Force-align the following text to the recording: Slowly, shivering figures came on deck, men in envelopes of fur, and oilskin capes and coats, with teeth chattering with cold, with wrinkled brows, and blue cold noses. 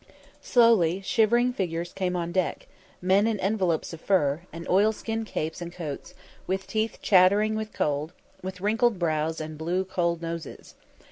Slowly, 0.41 1.01
shivering 1.01 1.53
figures 1.53 1.93
came 1.93 2.15
on 2.15 2.31
deck, 2.31 2.65
men 3.03 3.27
in 3.27 3.39
envelopes 3.39 3.93
of 3.93 4.01
fur, 4.01 4.41
and 4.51 4.67
oilskin 4.67 5.25
capes 5.25 5.61
and 5.61 5.71
coats, 5.71 6.15
with 6.47 6.65
teeth 6.65 6.97
chattering 7.03 7.53
with 7.53 7.71
cold, 7.71 8.11
with 8.41 8.61
wrinkled 8.61 8.97
brows, 8.97 9.39
and 9.39 9.59
blue 9.59 9.85
cold 9.85 10.19
noses. 10.23 10.73